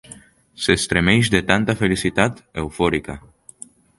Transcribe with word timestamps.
S'estremeix 0.67 1.29
de 1.35 1.41
tanta 1.51 1.77
felicitat 1.83 2.41
eufòrica. 2.65 3.21